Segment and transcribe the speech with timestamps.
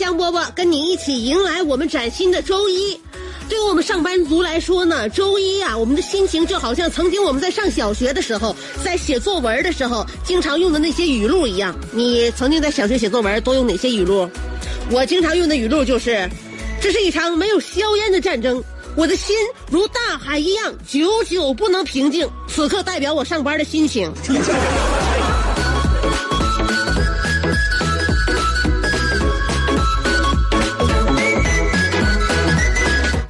[0.00, 2.98] 香饽饽跟你一起迎来我们崭新的周一。
[3.50, 11.78] 对于我们上班族来说呢，周一啊，我们的心情就好像曾经我们在上小学的时候，在写作文的时候经常用的那些语录一样。
[11.92, 14.26] 你曾经在小学写作文都用哪些语录？
[14.90, 16.26] 我经常用的语录就是
[16.80, 18.64] ：“这是一场没有硝烟的战争，
[18.96, 19.36] 我的心
[19.70, 22.26] 如大海一样，久久不能平静。
[22.48, 24.10] 此刻代表我上班的心情。”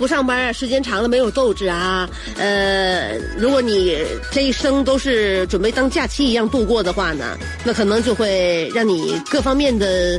[0.01, 2.09] 不上班啊，时间长了没有斗志啊。
[2.39, 3.99] 呃，如果你
[4.33, 10.19] 这一生都是准备当假期一样度过的话呢，那可能就会让你各方面的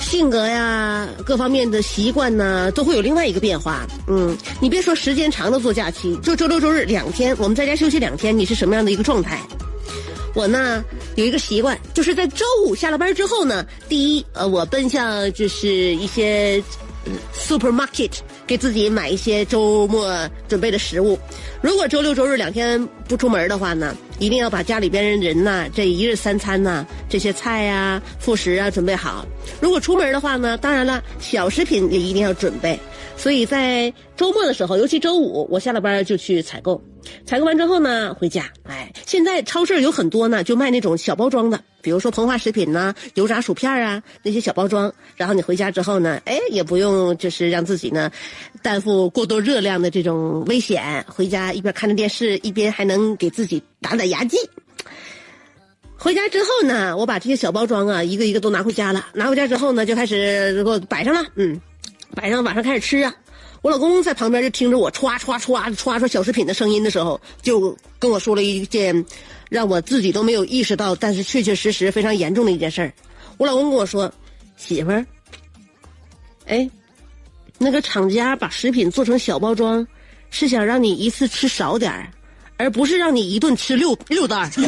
[0.00, 3.84] 性格呀、各方面的习惯呢，都会有另外一个变化。
[4.06, 9.42] 嗯，你别说时间长的做假期，就周六周日两天，我们在家休息两天，你是什么样的一个状态？
[10.32, 10.84] 我呢
[11.16, 16.62] 有一个习惯，就是在周五下了班之后呢，第一，呃，我奔向就是一些。
[17.34, 18.12] supermarket
[18.46, 21.18] 给自己买一些周末准备的食物。
[21.60, 29.24] 如果周六周日两天不出门的话呢，一定要把家里边人呐这一日三餐呐这些菜呀、副食啊准备好。
[29.60, 32.78] 如果出门的话呢，当然了，小食品也一定要准备。
[33.16, 36.82] 所以在周末的时候，尤其周五，我下了班就去采购。
[37.24, 38.50] 采购完之后呢，回家。
[38.64, 44.92] 哎，现在超市有很多呢，就卖那种小包装的，比如说膨化食品呐、油炸薯片啊那些小包装。
[45.16, 48.10] 然后你回家之后呢，哎，也不用就是让自己呢
[48.62, 51.04] 担负过多热量的这种危险。
[51.08, 54.38] 回家一边看着电视，一边还能给自己打打牙祭。
[55.96, 59.08] 回家之后呢，我把这些小包装啊一个一个都拿回家了。
[59.12, 61.60] 拿回家之后呢，就开始给我摆上了，嗯。
[62.14, 63.14] 摆上晚上开始吃啊，
[63.62, 69.06] 我老公在旁边就听着我歘歘歘歘歘小食品的声音的时候，就跟我说了一件
[69.48, 72.92] 让我自己都没有意识到，但是确确实实非常严重的一件事儿。
[73.38, 74.12] 我老公跟我说
[74.58, 75.06] ：“媳妇儿，
[76.46, 76.68] 哎，
[77.56, 79.86] 那个厂家把食品做成小包装，
[80.30, 82.10] 是想让你一次吃少点儿，
[82.56, 84.50] 而不是让你一顿吃六六袋。”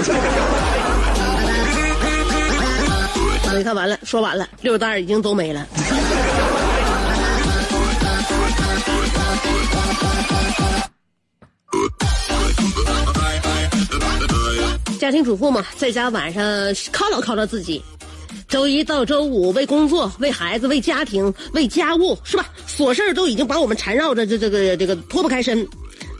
[3.56, 5.66] 你看完了，说完了，六袋已经都没了。
[15.04, 16.42] 家庭主妇嘛，在家晚上
[16.72, 17.82] 犒劳犒劳自己。
[18.48, 22.50] 周一到周五为工作、为孩子、为家庭、为家务，是吧？
[22.66, 25.68] 琐事儿都已经把我们缠绕着，这这个这个脱不开身。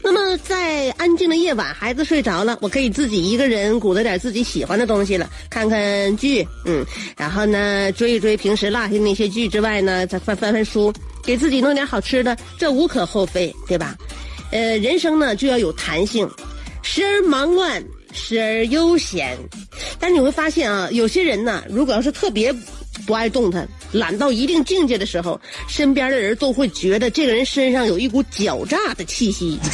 [0.03, 6.85] 那么在安静的夜晚，孩子睡着了，我可以自己一个人鼓捣点自己喜欢的东西了，看看剧，嗯，
[7.17, 10.93] 然后呢追一追平时落下那些剧之外呢，再翻翻翻书，
[11.23, 13.97] 给自己弄点好吃的，这无可厚非，对吧？
[14.53, 16.29] 呃，人生呢就要有弹性，
[16.83, 17.83] 时而忙乱。
[18.15, 19.37] 时而悠闲，
[19.99, 22.55] 但是你会发现啊，有些人呢，如果要是特别
[23.07, 25.39] 不爱动弹、懒到一定境界的时候，
[25.69, 29.59] 身边的人都会觉得这个人身上有一股狡诈的气息。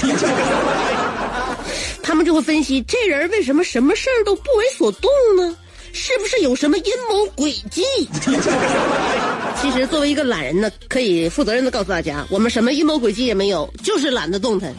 [2.02, 5.54] 他们就会分析，这人为什么什么事儿都不为所动呢？
[5.92, 7.82] 是不是有什么阴谋诡计？
[9.60, 14.74] 其实，作为一个懒人呢，可以负责任的告诉大家，我们什么阴谋诡计也没有，就是懒得动弹。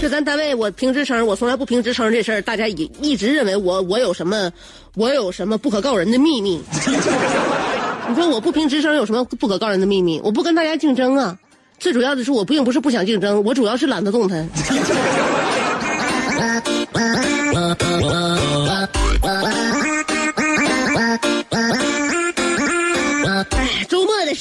[0.00, 4.50] 就咱单位，我评职称，我从来不评职称这事儿，大家一一直认为我我有什么，
[4.94, 6.58] 我有什么不可告人的秘密。
[8.08, 10.18] 你说我不评职称有什么不可告人的秘密？
[10.24, 11.36] 我不跟大家竞争啊，
[11.78, 14.48] 最主要的是我并不是不想竞争，我主要是懒得动弹。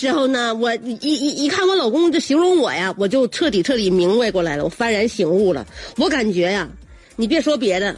[0.09, 5.65] 时候呢，我一一一看我老公这形容我呀，我就彻底彻底明白过来了，我幡然醒悟了。
[5.97, 6.67] 我感觉呀，
[7.15, 7.95] 你别说别的，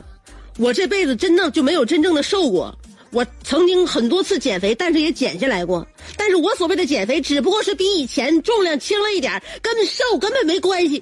[0.58, 2.78] 我这辈子真的就没有真正的瘦过，
[3.12, 5.88] 我曾经很多次减肥，但是也减下来过。
[6.18, 11.02] 但是我所谓的减肥，只不过是比以前重量轻了一点，跟瘦根本没关系。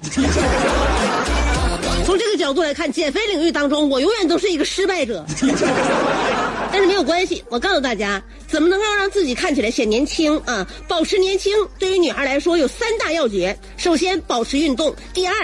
[2.04, 5.24] 从这个角度来看，减肥领域当中，我永远都是一个失败者。
[6.72, 10.66] 但是没有关系，我告诉大家，怎么能够让自己看起来显年轻啊？
[10.88, 15.34] 保持年轻，对于女孩来说有三大要诀：首先，保持运动；第二，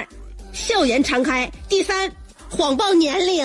[0.52, 2.10] 笑颜常开；第三，
[2.48, 3.44] 谎报年龄。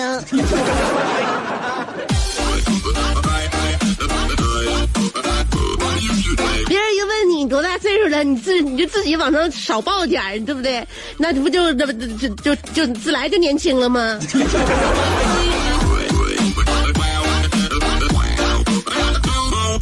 [6.68, 10.86] 别人一问你多大岁数了，你自你就自己往上少报点儿，对不对？
[11.18, 14.18] 那不就这不就就就自来就年轻了吗？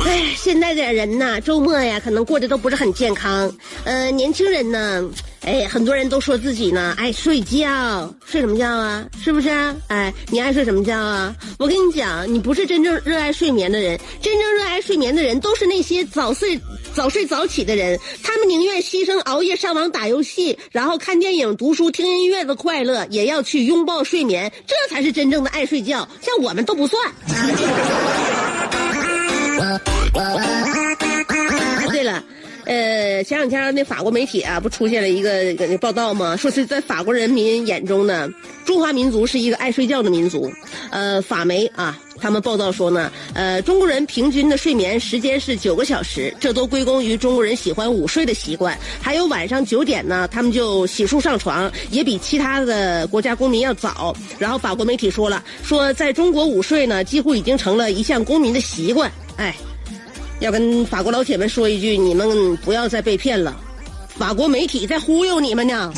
[0.06, 3.52] 哎，现在的人呐，周末呀，可能过得都不是很健康。
[3.84, 5.04] 呃，年轻人呢，
[5.42, 9.06] 哎，很多人都说自己呢爱睡觉，睡什么觉啊？
[9.22, 9.48] 是不是？
[9.88, 11.34] 哎，你爱睡什么觉啊？
[11.58, 16.60] 我跟你讲，你不是真正热爱睡眠的人，真正热爱睡眠的人都是那些早睡
[16.94, 26.06] 早睡早起的人，他们宁愿牺牲熬夜上网打游戏，然后看电影、读书、听音乐的快乐，也要去拥抱睡眠，这才是真正的爱睡觉。
[26.20, 27.02] 像我们都不算。
[32.70, 36.36] 呃，前两天那法国媒体啊，不出现了一个那报道吗？
[36.36, 38.28] 说是在法国人民眼中呢，
[38.64, 40.48] 中华民族是一个爱睡觉的民族。
[40.92, 48.78] 呃，法媒啊，他们报道说呢，呃，中国人平均的睡眠时间是九个小时，这都归功于中国人喜欢午睡的习惯。
[49.02, 54.14] 还有晚上九点呢，他们就洗漱上床，也比其他的国家公民要早。
[54.38, 59.10] 然后法国媒体说了，说在中国午睡呢，几乎已经成了一项公民的习惯。
[59.38, 59.52] 哎。
[60.40, 63.54] 要跟法国老铁们说一句，你们不要再被骗了，
[64.08, 65.92] 法国媒体在忽悠你们呢。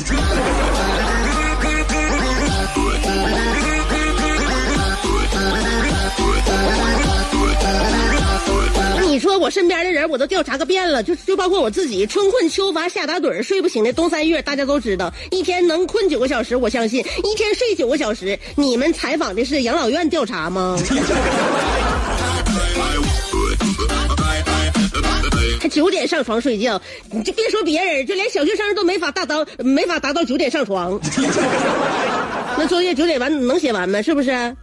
[9.07, 18.37] 你说我身边的人我都调查个遍了，就就包括我自己，春困秋乏夏打盹睡不醒的冬三月，大家都知道，一天能困九个小时，我相信一天睡九个小时。
[18.55, 20.77] 你们采访的是养老院调查吗？
[25.63, 30.99] 还九点上床睡觉，你就别说别人，就连小学生都没法达到，没法达到九点上床。
[32.59, 34.01] 那作业九点完能写完吗？
[34.01, 34.53] 是不是？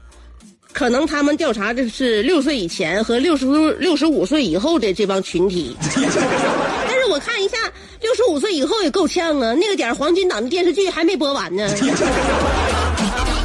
[0.75, 3.47] 可能他们调查的是六岁以前和六十
[3.79, 5.75] 六十五岁以后的这帮群体。
[5.91, 7.56] 但是我看一下，
[8.02, 11.67] 六十五岁以后也够呛啊，那个点黄金档的电视剧还没播完呢。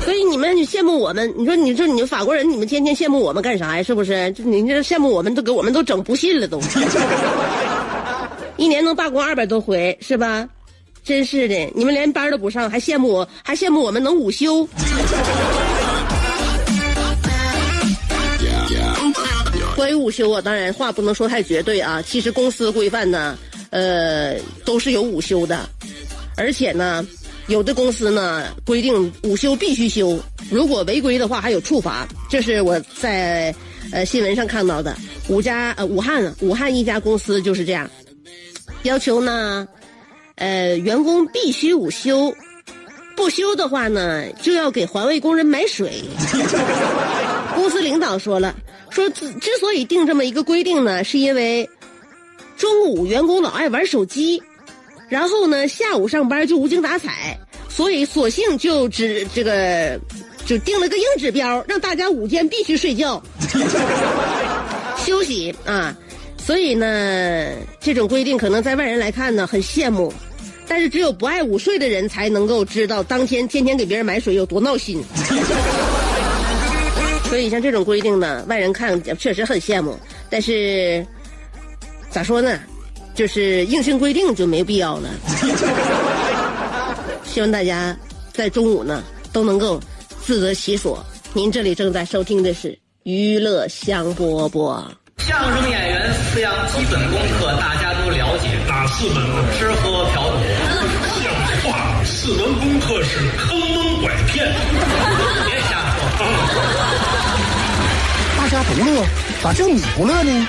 [0.06, 3.82] 所以你们羡慕我们，你说你说你们法国人，你们天天羡慕我们干啥呀？
[3.82, 4.30] 是不是？
[4.38, 6.62] 你这羡慕我们都给我们都整不信了都。
[8.56, 10.48] 一年能罢工二百多回是吧？
[11.04, 14.68] 真是的，你们连班都不上，还羡慕我，还羡慕我们能午休。
[19.76, 22.00] 关于午休啊，当然话不能说太绝对啊。
[22.02, 23.36] 其实公司规范呢，
[23.72, 25.68] 呃，都是有午休的，
[26.38, 27.04] 而且呢。
[27.48, 30.20] 有的公司呢规定午休必须休，
[30.50, 32.08] 如果违规的话还有处罚。
[32.28, 33.54] 这是我在
[33.92, 34.96] 呃新闻上看到的。
[35.28, 37.88] 五家呃武汉武汉一家公司就是这样，
[38.82, 39.68] 要求呢，
[40.36, 42.34] 呃员工必须午休，
[43.16, 46.04] 不休的话呢就要给环卫工人买水。
[47.54, 48.56] 公司领导说了，
[48.90, 51.70] 说之之所以定这么一个规定呢，是因为
[52.58, 54.42] 中午员工老爱玩手机。
[55.08, 57.40] 然后呢，下午上班就无精打采，
[57.76, 60.00] 所以索性就只这个，
[60.46, 63.22] 就定了个硬指标，让大家午间必须睡觉，
[65.04, 65.94] 休息啊。
[66.38, 67.52] 所以呢，
[67.82, 70.14] 这种规定可能在外人来看呢很羡慕，
[70.68, 75.04] 但是只有不爱午睡的人才能够知道当天天天给别人买水有多闹心。
[77.28, 81.06] 所以像这种规定呢，外人看确实很羡慕，但是
[82.10, 82.58] 咋说呢？
[83.14, 85.10] 就是硬性规定就没必要了。
[87.36, 87.94] 希望大家
[88.32, 89.78] 在中午呢都能够
[90.26, 91.06] 自得其所。
[91.34, 94.82] 您这里正在收听的是娱乐香饽饽。
[95.18, 99.44] 相声演员四样基本功课大家都了解，哪四门啊？
[99.60, 100.38] 吃喝嫖赌。
[101.22, 101.34] 像
[101.70, 104.50] 话，四门功课是坑蒙拐骗。
[105.46, 106.08] 别瞎说。
[108.38, 109.04] 大家不乐，
[109.44, 110.48] 咋就你不乐呢？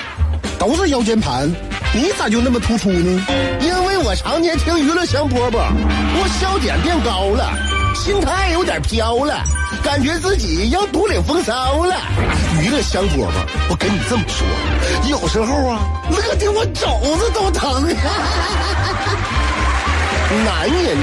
[0.57, 1.53] 都是腰间盘。
[1.93, 3.25] 你咋就那么突出呢？
[3.61, 3.76] 因为我
[4.17, 7.53] 常年听娱乐香饽饽，我笑点变高了，
[7.93, 9.43] 心态有点飘了，
[9.83, 11.95] 感觉自己要独领风骚了。
[12.59, 13.27] 娱乐香饽饽，
[13.69, 14.47] 我跟你这么说，
[15.07, 17.83] 有时候啊，乐的我肘子都疼。
[20.43, 20.97] 男人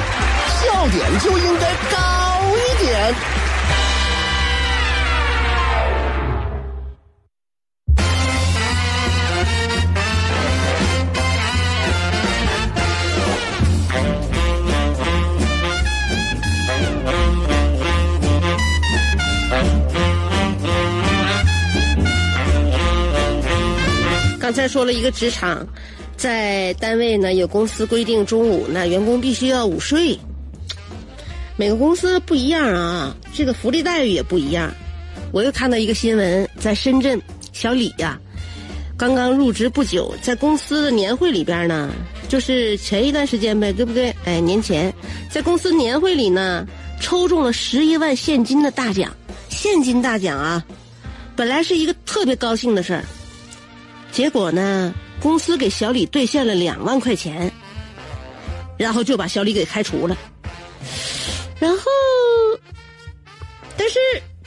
[0.61, 1.97] 笑点就应该高
[2.52, 3.14] 一点。
[24.54, 25.66] 再说了一个职场，
[26.16, 30.16] 在单位呢有公司规定中午呢员工必须要午睡。
[31.56, 34.73] 每个公司不一样啊，这个福利待遇也不一样。
[35.32, 37.20] 我又看到一个新闻，在深圳，
[37.52, 38.18] 小李呀、
[38.96, 41.92] 刚刚入职不久，在公司的年会里边呢，
[42.28, 44.14] 就是前一段时间呗，对不对？
[44.25, 44.94] 哎，年前
[45.30, 46.64] 在公司年会里呢，
[47.00, 49.12] 抽中了十一万现金的大奖，
[49.49, 50.64] 现金大奖啊！
[51.34, 53.04] 本来是一个特别高兴的事儿，
[54.14, 57.50] 结果呢，公司给小李兑现了两万块钱，
[58.78, 60.16] 然后就把小李给开除了。
[61.59, 61.83] 然后，
[63.76, 63.99] 但是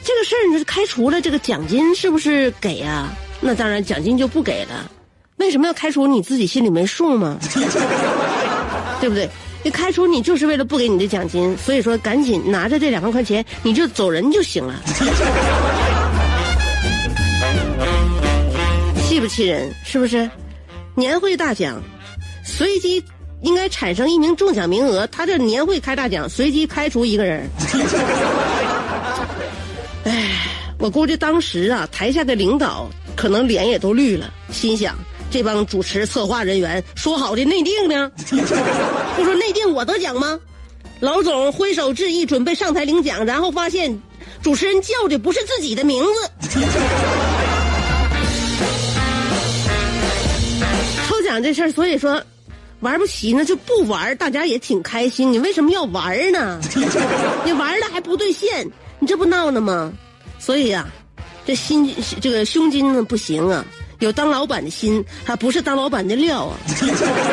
[0.02, 3.14] 这个事儿，你开除了这个奖金是不是给啊？
[3.42, 4.90] 那当然，奖金就不给了。
[5.36, 6.08] 为什么要开除？
[6.08, 7.38] 你自己心里没数吗？
[9.02, 9.30] 对不对？
[9.64, 14.82] 你开除你就是为了不给你的奖金，所以说赶紧拿着这两万块钱，你就走人就行了。
[19.18, 19.74] 气不气人？
[19.84, 20.30] 是不是？
[20.94, 21.82] 年会大奖，
[22.46, 23.04] 随机
[23.42, 25.08] 应该产生一名中奖名额。
[25.08, 27.50] 他这年会开大奖，随机开除一个人。
[30.06, 30.30] 哎，
[30.78, 34.96] 我估计当时啊，台下的领导可能脸也都绿了，心想：
[35.32, 38.12] 这帮主持策划人员说好的内定呢？
[39.18, 40.40] 不说内定我得奖吗？
[41.00, 44.00] 老总挥手致意，准备上台领奖，然后发现
[44.44, 46.60] 主持人叫的不是自己的名字。
[51.28, 52.24] 讲这事儿，所以说
[52.80, 55.32] 玩不齐那就不玩，大家也挺开心。
[55.32, 56.60] 你为什么要玩呢？
[57.44, 58.66] 你玩了还不兑现，
[59.00, 59.92] 你这不闹呢吗？
[60.40, 60.88] 所以呀、
[61.46, 63.66] 这心这个胸襟呢不行啊，
[64.00, 66.58] 有当老板的心，还不是当老板的料啊。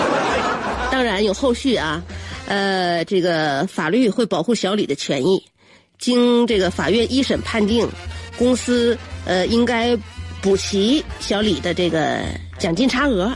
[0.91, 2.03] 当然有后续啊，
[2.47, 5.45] 呃，这个法律会保护小李的权益。
[5.99, 7.89] 经这个法院一审判定，
[8.37, 9.97] 公司呃应该
[10.43, 12.21] 补齐小李的这个
[12.59, 13.33] 奖金差额，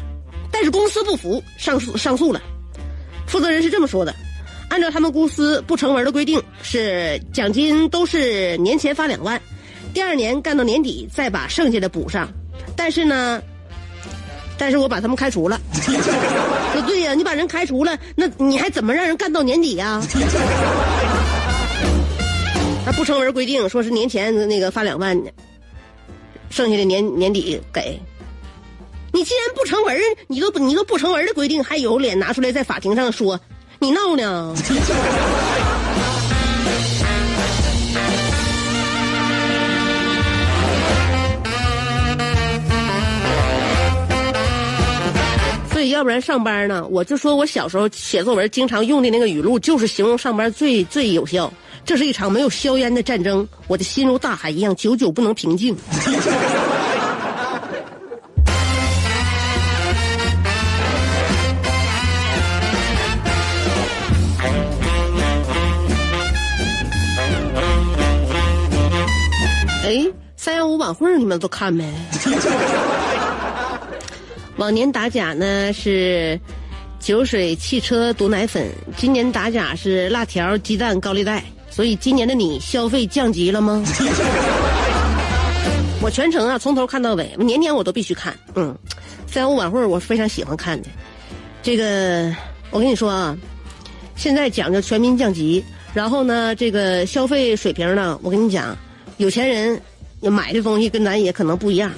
[0.51, 2.41] 但是公司不服，上诉上诉了。
[3.27, 4.15] 负责人是这么说的：
[4.71, 9.41] 按照他们公司不成文的规定，是奖金都是年前发两万，
[9.93, 12.29] 第二年干到年底再把剩下的补上。
[12.75, 13.43] 但是呢，
[14.57, 15.61] 但是我把他们开除了。
[16.73, 20.01] 说对呀、你把人开除了，那你还怎么让人干到年底呀、
[22.85, 25.21] 他不成文规定，说是年前那个发两万，
[26.51, 27.99] 剩下的年年底给。
[29.13, 29.97] 你既然不成文，
[30.29, 33.41] 你都你都不成文的规定，还有脸拿出来在法庭上说
[33.79, 34.55] 你闹呢？
[45.73, 51.53] 所以要不然上班呢，我就说我小时候写作文经常用的那个语录，就是形容上班最最有效。
[51.85, 55.75] 这是一场没有硝烟的战争，我的心如大海一样，久久不能平静。
[70.49, 71.85] 三幺五晚会你们都看没？
[74.57, 76.41] 往年打假呢是
[76.99, 81.45] 酒水、汽车、毒奶粉，今年打假是辣条、鸡蛋、高利贷。
[81.69, 83.85] 所以今年的你消费降级了吗？
[86.01, 88.35] 我全程啊从头看到尾，年年我都必须看。
[88.55, 88.75] 嗯，
[89.27, 90.89] 三幺五晚会我非常喜欢看的。
[91.63, 92.35] 这个
[92.71, 93.37] 我跟你说啊，
[94.17, 95.63] 现在讲究全民降级，
[95.93, 98.75] 然后呢，这个消费水平呢，我跟你讲，
[99.19, 99.79] 有钱人
[100.21, 101.93] 你买的东西跟咱也可能不一样。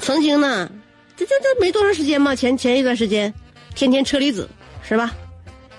[0.00, 0.70] 曾经呢，
[1.16, 3.32] 这这这没多长时间嘛，前前一段时间，
[3.74, 4.48] 天天车厘子
[4.82, 5.12] 是吧？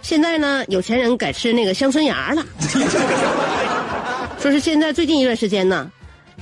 [0.01, 2.45] 现在呢，有钱人改吃那个香椿芽了。
[4.39, 5.89] 说是现在最近一段时间呢，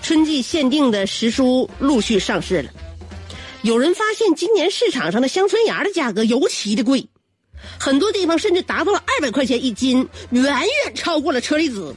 [0.01, 2.69] 春季限定的时蔬陆续上市了。
[3.61, 7.07] 有人发现今年市场上的香椿芽的价格尤其的贵，
[7.79, 11.95] 很多地方甚至达到了二百块钱一斤，远远超过了车厘子。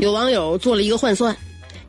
[0.00, 1.36] 有网友做了一个换算，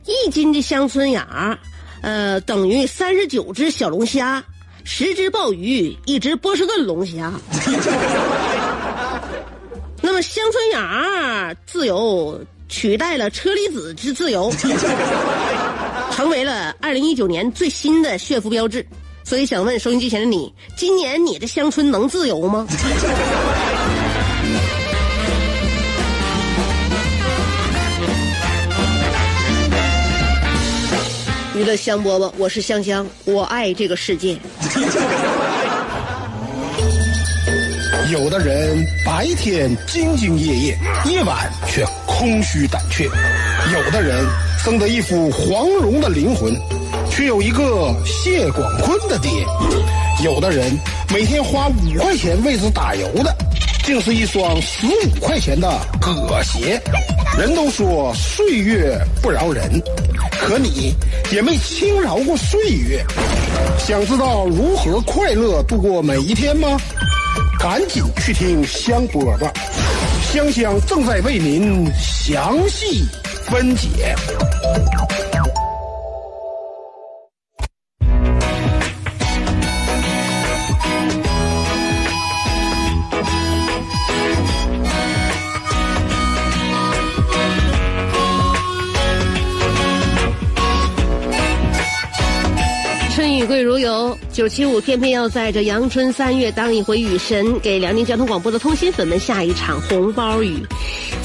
[0.05, 1.57] 一斤的香椿芽，
[2.01, 4.43] 呃，等于三十九只小龙虾。
[4.83, 7.31] 十只鲍鱼，一只波士顿龙虾。
[10.01, 12.37] 那么香椿芽自由
[12.67, 14.51] 取代了车厘子之自由，
[16.11, 18.85] 成为了二零一九年最新的炫富标志。
[19.23, 22.67] 所以想问收音机前的你，今年你的乡村能自由吗？
[31.61, 34.35] 娱乐香饽饽，我是香香，我爱这个世界。
[38.11, 40.75] 有的人白天兢兢业业，
[41.05, 43.03] 夜晚却空虚胆怯；
[43.71, 44.25] 有的人
[44.57, 46.51] 生得一副黄蓉的灵魂，
[47.11, 49.29] 却有一个谢广坤的爹。
[50.23, 50.75] 有的人
[51.13, 53.31] 每天花五块钱为之打油的，
[53.83, 56.81] 竟是一双十五块钱的葛鞋。
[57.37, 59.81] 人都说岁月不饶人，
[60.41, 60.93] 可你
[61.31, 63.03] 也没轻饶过岁月。
[63.77, 66.77] 想知道如何快乐度过每一天吗？
[67.59, 69.51] 赶紧去听香饽吧，
[70.33, 73.05] 香香正在为您详细
[73.49, 74.15] 分解。
[93.51, 100.55] 贵如油，九七五偏偏要在这阳春三月当一回雨神，给辽宁交通广播的通心粉们下一场红包雨。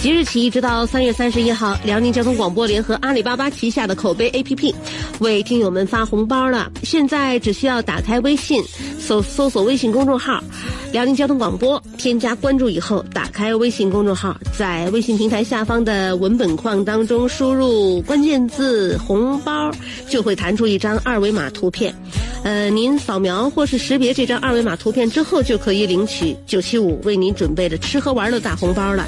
[0.00, 4.74] 即日起一直到三月三十一号，辽宁交通广播联合阿里巴巴旗下的口碑 APP
[5.20, 6.68] 为听友们发红包了。
[6.82, 8.60] 现在只需要打开微信，
[9.06, 10.42] 搜搜索微信公众号
[10.90, 19.70] “辽宁交通广播”，添加关注以后，打开微信公众号，在微信平台下方的文本框当中输入关键字“红包”，
[20.10, 21.94] 就会弹出一张二维码图片。
[22.42, 29.06] 呃，您扫描或是识别这张二维码图片之后，就可以领取九七五为您准备的吃喝玩乐大红包了。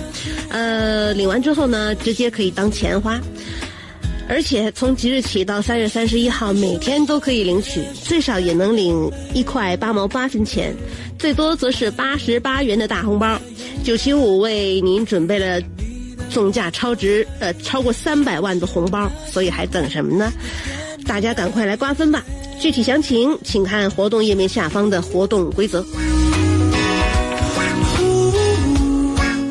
[0.49, 3.21] 呃，领完之后呢，直接可以当钱花。
[4.28, 10.75] 而且从即日起到三月三十一号，每天都可以领取，最少也能领一块八毛八分钱，
[11.18, 13.40] 最多则是八十八元的大红包。
[13.82, 15.61] 九七五为您准备了
[16.28, 20.30] 总价超值呃超过三百万的红包，所以还等什么呢？
[21.06, 22.23] 大家赶快来瓜分吧！
[22.60, 25.82] 具体详情请看活动页面下方的活动规则。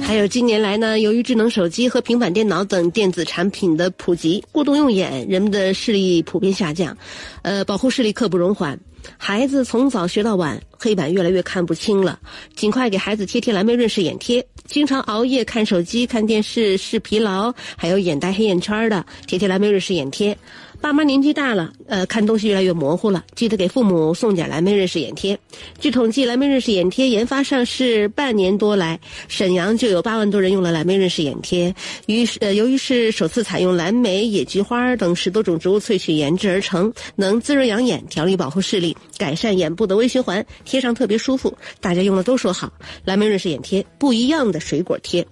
[0.07, 6.97] 还有近年来呢，由于智能手机和平板电脑等电子产品的普及，过度用眼，人们的视力普遍下降，
[7.41, 8.79] 呃，保护视力刻不容缓。
[9.17, 12.19] 孩子从早学到晚，黑板越来越看不清了，
[12.55, 14.45] 尽快给孩子贴贴蓝莓润视眼贴。
[14.65, 20.37] 经常熬夜看手机、看电视是疲劳，还有眼袋、黑眼圈的，贴贴蓝莓润视眼贴。
[20.79, 25.35] 爸妈年纪大了，呃，看东西越来越模糊了，记得给父母送点蓝莓润视眼贴。
[25.79, 31.73] 据统计，蓝莓润视眼贴研发上市半年多来，沈阳就有八万多人用了蓝莓润视眼贴。
[32.05, 42.71] 于是，呃，由于是首次采用蓝莓、野菊花等十多种植物萃取研制而成，能滋润养眼、调理保护视力、改善眼部的微循环，贴上特别舒服，大家用了都说好。
[43.05, 45.25] 蓝莓润视眼贴，不一样的水果贴。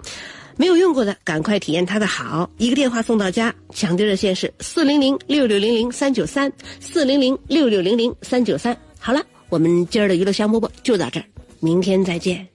[0.58, 2.50] 没有用过的，赶快体验它的好！
[2.58, 8.78] 一个电话送到家，抢订热线是四零零六六零零三九三，四零零六六零零三九三。
[8.98, 11.26] 好了，我们今儿的娱乐香饽饽就到这儿，
[11.60, 12.48] 明天再见。